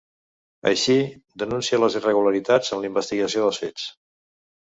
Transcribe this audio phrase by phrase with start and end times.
[0.69, 0.95] Així,
[1.43, 3.87] denúncia les irregularitats en la investigació dels fets.